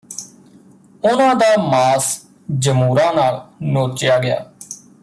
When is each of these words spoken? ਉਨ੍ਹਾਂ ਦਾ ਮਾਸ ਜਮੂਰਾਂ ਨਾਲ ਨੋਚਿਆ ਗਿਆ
ਉਨ੍ਹਾਂ 1.03 1.35
ਦਾ 1.35 1.57
ਮਾਸ 1.57 2.07
ਜਮੂਰਾਂ 2.59 3.13
ਨਾਲ 3.13 3.41
ਨੋਚਿਆ 3.61 4.17
ਗਿਆ 4.19 4.45